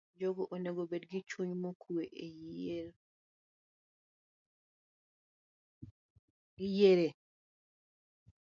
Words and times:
Jogo 0.19 0.43
onego 0.55 0.79
obed 0.85 1.03
gi 1.11 1.19
chuny 1.29 1.51
mokuwe, 1.61 2.03
giyier 6.57 6.99
e 7.07 7.09